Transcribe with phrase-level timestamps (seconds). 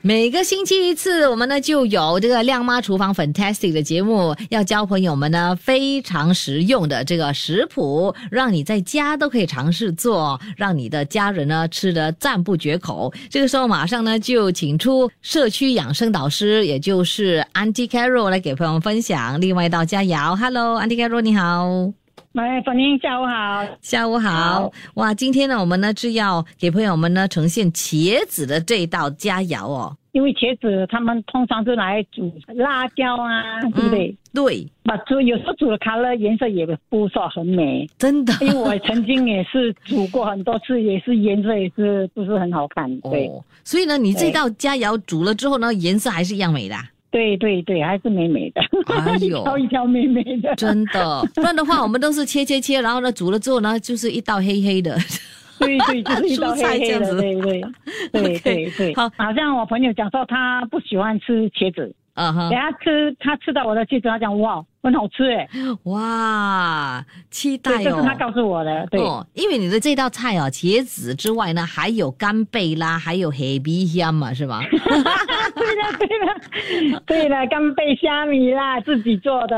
[0.00, 13.12] 每个星期一次，我们呢就有这个亮妈厨房 Fantastic 的节目，要教朋友们呢非常实用的这个食谱，让你在家都可以尝试做，让你的家人呢吃得赞不绝口。
[13.28, 20.36] 这个时候马上呢就请出社区养生导师，也就是 Auntie Carol 来给朋友们分享另外一道佳肴。
[20.36, 21.92] Hello，Auntie Carol 你好。
[22.32, 23.66] 喂，粉英，下午好。
[23.80, 25.14] 下午好，哇！
[25.14, 29.96] 今天呢，我们呢是要给朋友们呢呈现茄子的这一道佳肴哦。
[30.12, 34.16] 因为茄子他们通常是拿来煮辣椒啊，对不对？
[34.34, 38.32] 对，把煮有时候煮的卡了颜色也不说很美，真的。
[38.40, 43.00] 因为我曾经也是煮过很多次，也是颜色也是不是很好看。
[43.00, 46.84] 对，哦，所以呢，你这道佳肴煮了之后呢，颜色还是一样美的啊。
[47.10, 48.60] 对对对，还是美美的，
[48.94, 50.54] 哎 一呦条一条美美的。
[50.56, 54.96] 真的，不然的话，我们都是切切切，然后呢煮了之后呢，就是一道黑黑的。
[55.58, 57.62] 对对，就是一道蔬菜黑黑的，这样子对对
[58.12, 58.94] 对对对。
[58.96, 65.48] 好好像我朋友讲说他不喜欢吃茄子，嗯哼等，下吃他吃到我的茄子，他讲哇很好吃哎，
[65.84, 68.08] 哇，期待对，这哦是。
[68.08, 69.00] 他告诉我的，对。
[69.00, 74.60] 哦，因为你的这道菜哦，茄子之外呢，还有干贝啦，还有黑皮虾嘛，是吧？
[74.70, 79.56] 对了，对了，对了，干贝虾米啦，自己做的。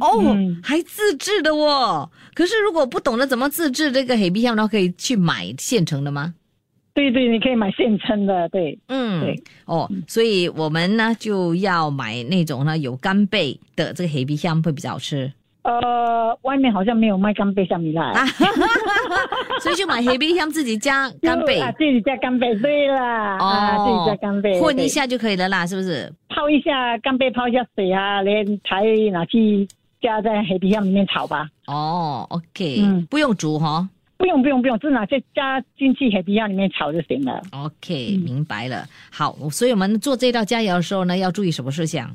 [0.00, 2.10] 哦，嗯还自制的哦。
[2.34, 6.34] 可是如果不懂得怎么自制这个黑皮香呢，可以去买现成的吗？
[6.94, 9.42] 对对，你可以买现成的，对嗯，对。
[9.66, 18.12] 哦，所以我们呢就要买那种呢有干贝的这个黑皮香会比较好吃，呃，外面好像没有卖干贝虾米啦。
[18.12, 18.24] 啊
[19.60, 26.12] 所以就买黑皮香自己加干贝 啊，自己加干贝，对啦，啊，自己加干贝，混一，下就可以了啦，是不是？
[26.28, 29.66] 泡一下干贝，泡一下水啊，连才拿去
[30.00, 31.48] 加在黑皮香里面炒吧。
[31.66, 37.42] 哦，OK，、嗯不用煮哈、不用不用不用，只拿去加进去黑皮香里面炒就行了。
[37.52, 38.86] OK，、明嗯白了。
[39.10, 42.14] 好，所以我们做这道佳肴的时候呢，要注意什么事项？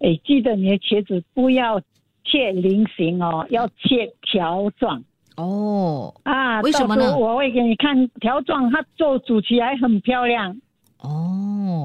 [0.00, 1.80] 哎，记得你的茄子不要
[2.24, 5.02] 切菱形哦，要切条状。
[5.36, 10.56] 哦啊，为什么呢我会给你看条状，它做煮起来很漂亮
[11.00, 11.35] 哦，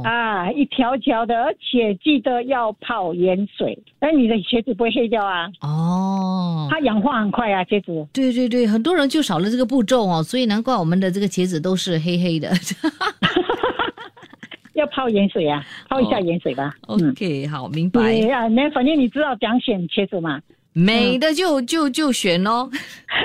[0.04, 8.08] 啊，一条条的，而且记得要泡盐水，那你的茄子不会黑掉啊，哦，它氧化很快啊，茄子。
[8.14, 12.50] 对对对，很多人就少了这个步骤哦，所以难怪我们的这个茄子都是黑黑的。
[14.74, 16.74] 要泡盐水啊，泡一下盐水吧。
[16.88, 18.02] 嗯，OK，好，明白。
[18.02, 20.42] 对啊，那反正你知道怎样选茄子嘛？
[20.74, 22.70] 美的就就就选哦，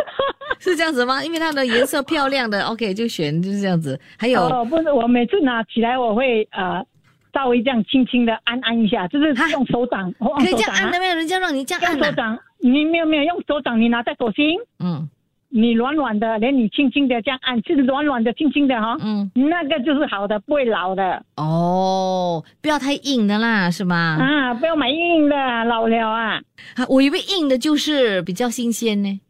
[0.58, 1.24] 是这样子吗？
[1.24, 3.98] 因为它的颜色漂亮的，OK 就选就是这样子。
[4.18, 6.84] 还有、哦，不是，我每次拿起来我会呃
[7.32, 10.58] 稍微这样轻轻的按按一下，就是啊用手掌，可以手掌啊。
[10.58, 11.14] 这样按的，没有？
[11.14, 14.58] 人家让你这样按手掌，你没有没有用手掌，你拿在手心。
[14.80, 15.08] 嗯
[15.48, 24.18] 你软软的，连你轻轻的这样按，就是软软的、轻轻的哈、嗯，那个就是好的，不会老的哦，不要太硬的啦，是吗？
[24.20, 24.54] 啊！
[24.54, 26.40] 不要买硬的，老了啊。
[26.74, 29.20] 啊，我以为硬的就是比较新鲜呢。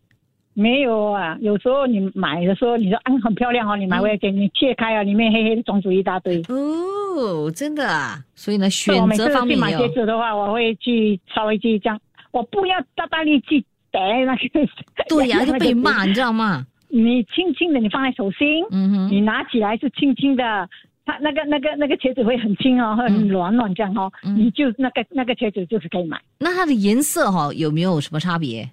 [0.54, 6.42] 没有啊，有时候你买的时候，你说嗯很漂亮哦，你买回来给你切开啊，里面黑黑的种子一大堆。
[6.48, 12.00] 哦，真的啊，所以呢，选我每次去择方面买鞋子的话，我会去稍微去这样，
[12.30, 13.62] 我不要大大力去
[13.96, 14.68] 逮那个。
[15.08, 16.66] 对呀、就被骂，你知道吗？
[16.88, 20.68] 你轻轻的，你放在手心，嗯哼，你拿起来是轻轻的，
[21.04, 28.68] 它那个那个那个茄子会很轻哦，很软软这样哦，嗯你就那个那个茄子就是可以买，那它的颜色哈、有没有什么差别？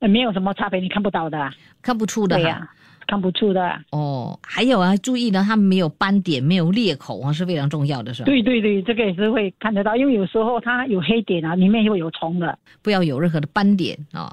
[0.00, 1.52] 呃没有什么差别，你看不到的啦，
[1.82, 2.42] 看不出的哈。
[2.42, 2.70] 对呀、
[3.08, 3.80] 看不出的啊。
[3.90, 8.26] 哦，还有啊，注意呢，它没有斑点，没有裂口啊，是非常重要的，是吧？
[8.26, 12.56] 对对对，这个也是会看得到，因为有时候它有黑点啊，里面会有虫的。
[12.82, 14.30] 不要有任何的斑点啊、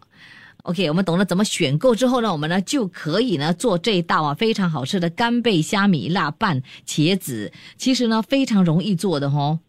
[0.64, 7.52] OK，我们懂了怎么选购之后呢，我们呢就可以呢做这一道啊非常好吃的干贝虾米辣拌茄子。
[7.78, 9.60] 其实呢非常容易做的哦。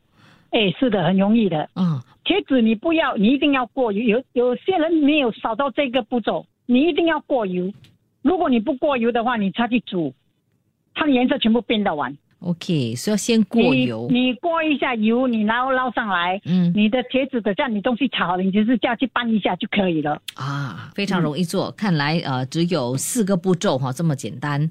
[0.50, 1.69] 哎，是的，很容易的。
[1.75, 4.01] 啊、茄子你不要，你一定要过油。
[4.03, 7.71] 有有些人没有扫到这个步骤，你一定要过油。
[8.27, 10.13] 如果你不过油的话，你下去煮，
[10.95, 12.19] 它的颜色全部变得完。
[12.41, 14.06] OK，所以要先过油。
[14.10, 20.21] 你你过一下油，你然后捞上来，嗯你的茄子等下你东西炒好了，你就是下去拌一下就可以了。
[20.34, 21.71] 啊，非常容易做。
[21.72, 24.68] 看来呃只有四个步骤哈、这么简单。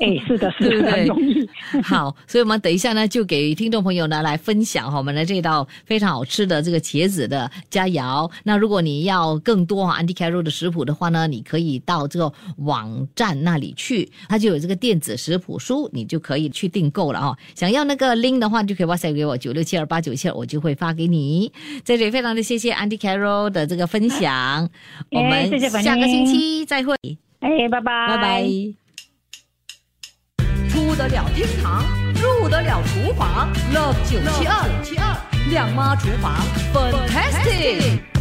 [0.00, 1.48] 哎，是的， 是的，很容易。
[1.82, 8.30] 好，所以我们等一下呢，就给听众朋友呢来分享哈我们的这道非常好吃的这个茄子的佳肴。
[8.44, 16.97] 那如果你要更多哈 Andy Carroll 的食谱的话呢，你可以到这个网站那里去，它就有这个电子食谱书，你就可以去订购。
[16.98, 17.36] 够了哦。
[17.54, 21.52] 想要那个 link 的话，就可以 WhatsApp 给我九六七二八九七二，我就会发给你。
[21.84, 24.68] 在这里非常的谢谢 Andy Carol 的这个分享，
[25.12, 26.94] 我们下个星期再会，
[27.40, 28.48] 哎，拜拜，拜拜。
[30.68, 31.84] 出得了厅堂，
[32.14, 35.16] 入得了厨房，Love 九七二七二
[35.50, 36.34] 亮妈厨房
[36.74, 38.17] ，Fantastic。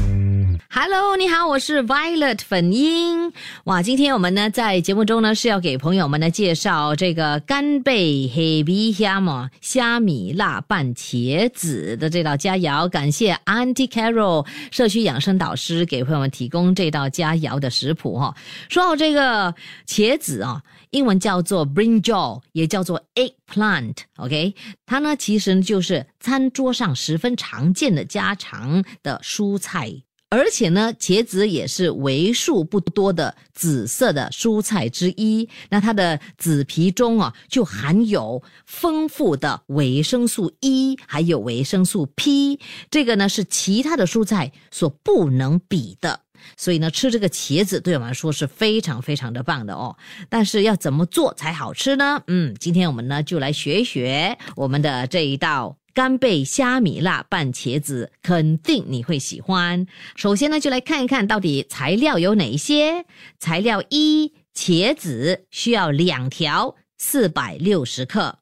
[0.69, 3.31] Hello，你好，我是 Violet 粉英。
[3.64, 12.88] 哇，今天我们呢在节目中呢是要给朋友们呢介绍这个干贝黑皮虾嘛虾米辣拌茄子的这道佳肴。
[12.90, 18.36] 感谢 Auntie Carol 社区养生导师给朋友们提供这道佳肴的食谱哈、
[18.68, 19.56] 说到这个
[19.88, 24.54] 茄子啊、英文叫做 brinjal，也叫做 eggplant，OK，、
[24.86, 29.94] 它呢其实就是餐桌上十分常见的家常的蔬菜。
[30.30, 35.48] 而且呢，茄子也是为数不多的紫色的蔬菜之一。
[35.70, 42.60] 那它的紫皮中啊，就含有丰富的维生素 E，还有维生素 P，
[42.92, 46.20] 这个呢是其他的蔬菜所不能比的。
[46.58, 49.96] 所以呢，吃这个茄子对我们来说是非常非常的棒的哦。
[50.28, 52.22] 但是要怎么做才好吃呢？
[52.28, 55.78] 嗯，今天我们呢就来学一学我们的这一道。
[55.98, 59.88] 干贝虾米辣拌茄子，肯定你会喜欢。
[60.16, 63.08] 首先呢，就来看一看到底材料有哪一些。
[63.40, 68.42] 材料一：茄子需要两条，四百六十克；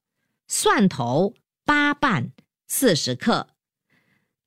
[0.50, 2.32] 蒜头八瓣，
[2.68, 3.48] 四十克；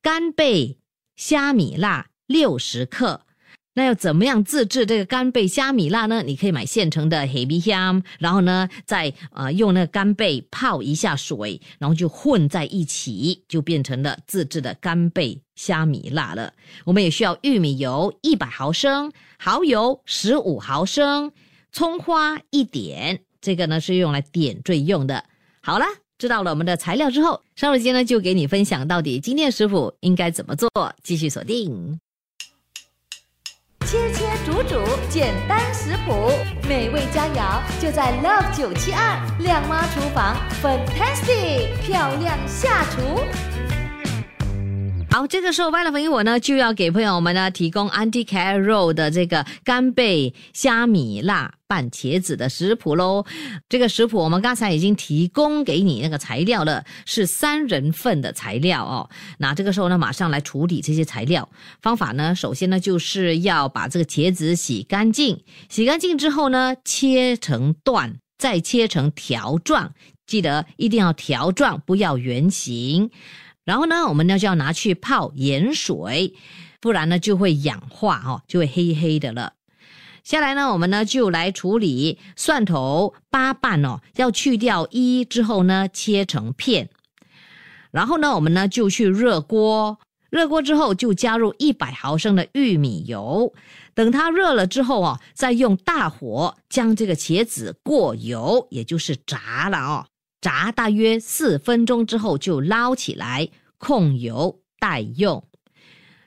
[0.03, 0.77] 干贝
[1.15, 3.25] 虾米辣六十克。
[3.73, 6.21] 那要怎么样自制这个干贝虾米辣呢？
[6.23, 16.51] 你可以买现成的黑皮香，然后呢，再呃用那个干贝泡一下水，然后就混在一起，就变成了自制的干贝虾米辣了。
[16.85, 21.31] 我们也需要玉米油一百毫升，蚝油十五毫升，
[21.71, 25.23] 葱花一点，这个呢是用来点缀用的。
[25.61, 25.85] 好了。
[26.17, 30.69] 知道了我们的材料之后，稍后时间呢就给你分享到底今天的食谱应该怎么做，
[31.01, 31.97] 继续锁定。
[33.91, 36.29] 切切煮煮，简单食谱，
[36.67, 43.19] 美味佳肴就在 Love 九七二靓妈厨房，Fantastic 漂亮下厨。
[45.09, 53.23] 好，这个时候，歪了粉英我呢就要给朋友们呢提供 Auntie Carol 的这个干贝虾米辣拌茄子的食谱喽。
[53.69, 59.09] 这个食谱我们刚才已经提供给你那个材料了，是三人份的材料哦。
[59.37, 61.47] 那这个时候呢，马上来处理这些材料。
[61.81, 69.93] 方法呢，首先呢就是要把这个茄子洗干净，洗干净之后呢，切成段，再切成条状，
[70.25, 73.11] 记得一定要条状，不要圆形。
[73.63, 76.33] 然后呢，我们呢就要拿去泡盐水，
[76.81, 79.53] 不然呢就会氧化哦，就会黑黑的了。
[80.29, 86.91] 下来呢，我们呢就来处理蒜头八瓣哦，要去掉一之后呢，切成片。
[87.89, 89.97] 然后呢，我们呢就去热锅，
[90.29, 93.51] 热锅之后就加入一百毫升的玉米油，
[93.95, 100.05] 等它热了之后哦，再用大火将这个茄子过油，也就是炸了哦。
[100.41, 103.49] 炸大约四分钟之后就捞起来，
[103.79, 105.43] 控油待用。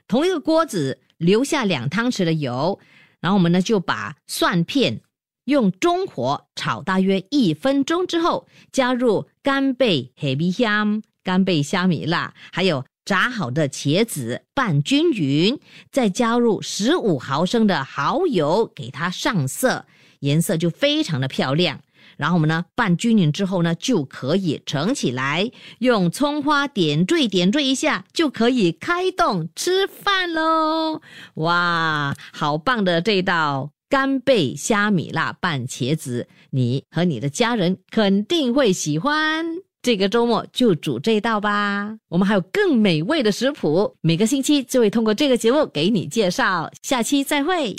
[0.09, 2.77] 同一个锅子留下两汤匙的油，
[3.23, 4.99] 然后我们呢就把蒜片
[5.45, 15.57] 用中火炒大约一分钟之后，加入干贝黑米香、干贝虾米辣，还有炸好的茄子拌均匀，
[15.89, 19.85] 再加入十五毫升的蚝油，给它上色，
[20.19, 21.79] 颜色就非常的漂亮。
[22.17, 31.01] 然后我们呢拌均匀之后呢，就可以盛起来，用葱花点缀点缀一下，就可以开动吃饭喽！
[31.35, 39.45] 哇，好棒的这道干贝虾米辣拌茄子，你和你的家人肯定会喜欢。
[39.81, 41.97] 这个周末就煮这道吧。
[42.07, 46.71] 我们还有更美味的食谱，每个星期就会通过这个节目给你介绍。
[46.81, 47.75] 下期再会。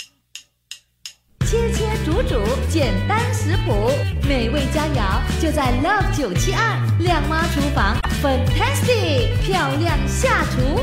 [1.45, 3.91] 切切煮煮，简单食谱，
[4.27, 10.79] 美味佳肴就在 Love 九七二亮妈厨房，Fantastic 漂亮下厨。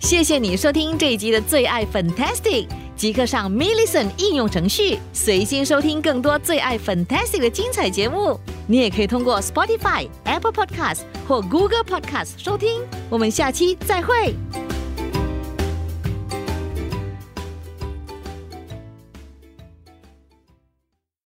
[0.00, 8.40] 谢谢你收听这一集的最爱 Fantastic，即刻上 m i l l i c e n t 应用程序，随心收听更多最爱 Fantastic 的精彩节目。
[8.66, 12.80] 你也可以通过 Spotify、Apple Podcast 或 Google Podcast 收听。
[13.10, 14.34] 我们下期再会。